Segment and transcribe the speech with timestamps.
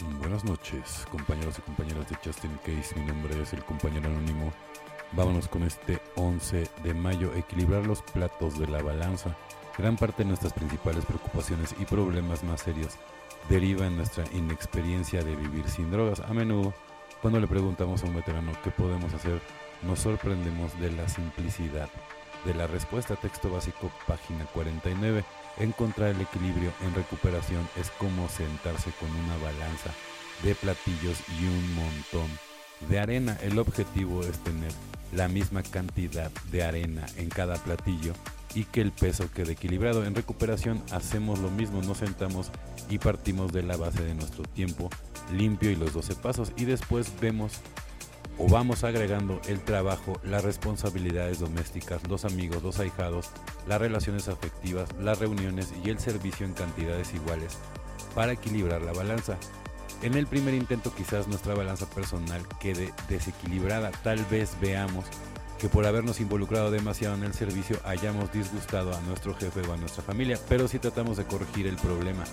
[0.00, 2.98] Buenas noches, compañeros y compañeras de Justin Case.
[2.98, 4.52] Mi nombre es el compañero anónimo.
[5.12, 7.32] Vámonos con este 11 de mayo.
[7.34, 9.36] Equilibrar los platos de la balanza.
[9.78, 12.94] Gran parte de nuestras principales preocupaciones y problemas más serios
[13.48, 16.20] deriva en nuestra inexperiencia de vivir sin drogas.
[16.20, 16.74] A menudo,
[17.20, 19.40] cuando le preguntamos a un veterano qué podemos hacer,
[19.82, 21.88] nos sorprendemos de la simplicidad
[22.44, 23.16] de la respuesta.
[23.16, 25.24] Texto básico, página 49.
[25.58, 29.90] Encontrar el equilibrio en recuperación es como sentarse con una balanza
[30.42, 32.28] de platillos y un montón
[32.88, 33.38] de arena.
[33.42, 34.72] El objetivo es tener
[35.12, 38.14] la misma cantidad de arena en cada platillo
[38.54, 40.04] y que el peso quede equilibrado.
[40.04, 42.50] En recuperación hacemos lo mismo, nos sentamos
[42.88, 44.90] y partimos de la base de nuestro tiempo
[45.32, 47.60] limpio y los 12 pasos y después vemos
[48.38, 53.30] o vamos agregando el trabajo, las responsabilidades domésticas, los amigos, los ahijados,
[53.66, 57.58] las relaciones afectivas, las reuniones y el servicio en cantidades iguales
[58.14, 59.36] para equilibrar la balanza.
[60.02, 65.04] En el primer intento quizás nuestra balanza personal quede desequilibrada, tal vez veamos
[65.60, 69.76] que por habernos involucrado demasiado en el servicio hayamos disgustado a nuestro jefe o a
[69.76, 72.24] nuestra familia, pero si tratamos de corregir el problema,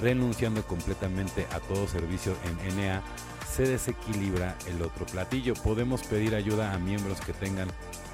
[0.00, 3.02] renunciando completamente a todo servicio en NA,
[3.50, 5.54] se desequilibra el otro platillo.
[5.54, 7.68] Podemos pedir ayuda a miembros que tengan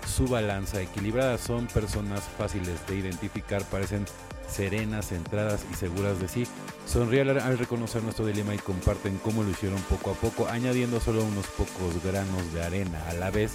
[0.07, 1.39] su balanza equilibrada.
[1.39, 4.05] Son personas fáciles de identificar, parecen
[4.49, 6.47] serenas, centradas y seguras de sí.
[6.87, 11.25] Sonríen al reconocer nuestro dilema y comparten cómo lo hicieron poco a poco, añadiendo solo
[11.25, 13.53] unos pocos granos de arena a la vez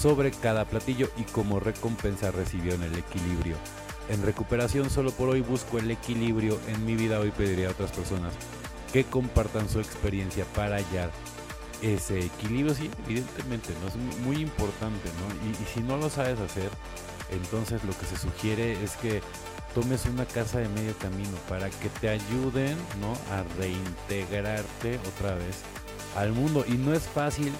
[0.00, 3.56] sobre cada platillo y como recompensa recibieron el equilibrio.
[4.10, 7.20] En recuperación solo por hoy busco el equilibrio en mi vida.
[7.20, 8.32] Hoy pediría a otras personas
[8.92, 11.12] que compartan su experiencia para hallar
[11.80, 12.74] ese equilibrio.
[12.74, 13.86] Sí, evidentemente, ¿no?
[13.86, 13.94] Es
[14.26, 15.48] muy importante, ¿no?
[15.48, 16.70] Y, si no lo sabes hacer,
[17.30, 19.22] entonces lo que se sugiere es que
[19.76, 23.12] tomes una casa de medio camino para que te ayuden, ¿no?
[23.32, 25.62] A reintegrarte otra vez
[26.16, 26.64] al mundo.
[26.66, 27.52] Y no es fácil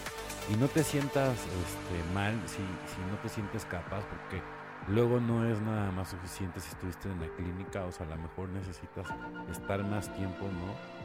[0.53, 4.43] y no te sientas este, mal si, si no te sientes capaz, porque
[4.89, 8.17] luego no es nada más suficiente si estuviste en la clínica, o sea, a lo
[8.17, 9.07] mejor necesitas
[9.51, 11.01] estar más tiempo, ¿no?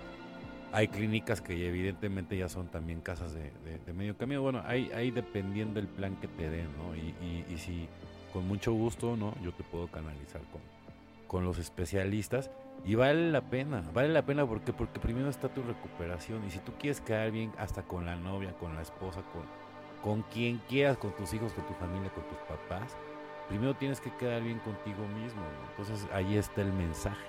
[0.72, 4.42] Hay clínicas que evidentemente ya son también casas de, de, de medio camino.
[4.42, 6.96] Bueno, hay, hay dependiendo del plan que te den, ¿no?
[6.96, 7.88] Y, y, y, si
[8.34, 9.34] con mucho gusto, ¿no?
[9.42, 10.62] Yo te puedo canalizar con,
[11.28, 12.52] con los especialistas.
[12.84, 16.46] Y vale la pena, vale la pena porque, porque primero está tu recuperación.
[16.46, 19.44] Y si tú quieres quedar bien hasta con la novia, con la esposa, con,
[20.04, 22.98] con quien quieras, con tus hijos, con tu familia, con tus papás,
[23.48, 25.42] primero tienes que quedar bien contigo mismo.
[25.42, 25.70] ¿no?
[25.72, 27.26] Entonces ahí está el mensaje,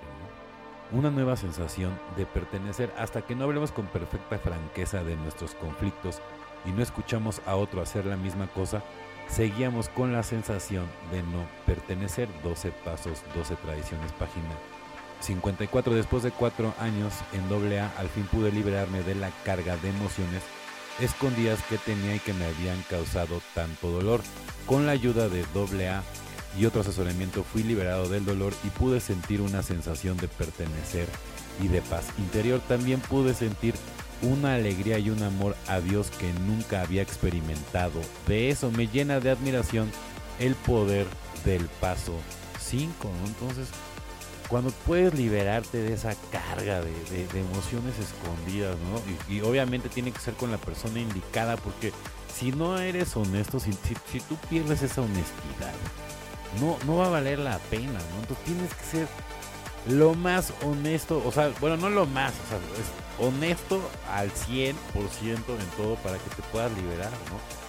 [0.91, 6.21] una nueva sensación de pertenecer hasta que no hablemos con perfecta franqueza de nuestros conflictos
[6.65, 8.83] y no escuchamos a otro hacer la misma cosa,
[9.27, 12.27] seguíamos con la sensación de no pertenecer.
[12.43, 14.49] 12 pasos, 12 tradiciones, página
[15.21, 15.93] 54.
[15.93, 20.43] Después de cuatro años en AA, al fin pude liberarme de la carga de emociones
[20.99, 24.21] escondidas que tenía y que me habían causado tanto dolor.
[24.65, 26.03] Con la ayuda de AA
[26.59, 31.07] y otro asesoramiento fui liberado del dolor y pude sentir una sensación de pertenecer
[31.61, 32.61] y de paz interior.
[32.67, 33.75] También pude sentir
[34.21, 38.01] una alegría y un amor a Dios que nunca había experimentado.
[38.27, 39.91] De eso me llena de admiración
[40.39, 41.05] el poder
[41.45, 42.13] del paso
[42.59, 42.91] 5.
[43.03, 43.27] ¿no?
[43.27, 43.67] Entonces,
[44.47, 49.33] cuando puedes liberarte de esa carga de, emociones escondidas, ¿no?
[49.33, 51.91] Y, obviamente tiene que ser con la persona indicada, porque
[52.33, 55.73] si no eres honesto, si, tú pierdes esa honestidad,
[56.61, 58.19] no, no va a valer la pena, ¿no?
[58.21, 59.07] Entonces tienes que ser
[59.89, 63.81] lo más honesto, o sea, bueno, no lo más, o sea, es honesto
[64.11, 64.75] al 100%
[65.15, 67.67] en todo para que te puedas liberar, ¿no?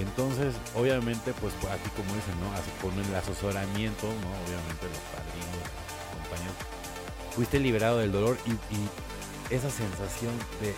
[0.00, 2.50] Entonces, obviamente, pues aquí como dicen, ¿no?
[2.80, 4.28] Con el asesoramiento, ¿no?
[4.46, 6.56] Obviamente los padrinos, compañeros,
[7.34, 8.52] fuiste liberado del dolor y,
[9.54, 10.72] esa sensación de,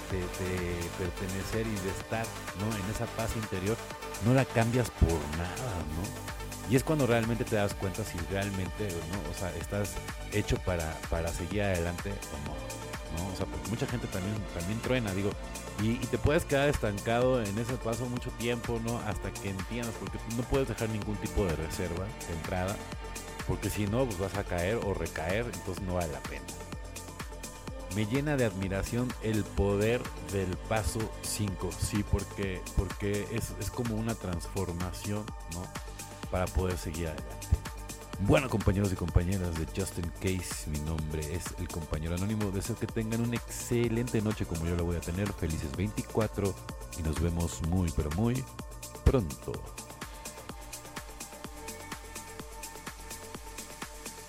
[0.99, 2.25] pertenecer y de estar,
[2.59, 2.75] ¿no?
[2.75, 3.77] En esa paz interior,
[4.25, 6.33] no la cambias por nada, ¿no?
[6.71, 9.31] Y es cuando realmente te das cuenta si realmente, ¿no?
[9.31, 9.93] O sea, estás
[10.33, 13.35] hecho para, para seguir adelante o no, ¿no?
[13.35, 15.33] O sea, porque mucha gente también, también truena, digo,
[15.83, 18.99] y, y, te puedes quedar estancado en ese paso mucho tiempo, ¿no?
[19.01, 22.77] Hasta que entiendas, porque no puedes dejar ningún tipo de reserva de entrada,
[23.47, 26.45] porque si no, pues vas a caer o recaer, entonces no vale la pena.
[27.95, 30.01] Me llena de admiración el poder
[30.33, 35.63] del paso 5, sí, porque, porque es, es como una transformación, ¿no?
[36.33, 37.47] para poder seguir adelante.
[38.21, 42.51] Bueno, compañeros y compañeras de Justin Case, mi nombre es el compañero anónimo.
[42.51, 45.31] Deseo que tengan una excelente noche como yo la voy a tener.
[45.33, 46.55] Felices 24
[46.99, 48.43] y nos vemos muy, pero muy
[49.05, 49.53] pronto.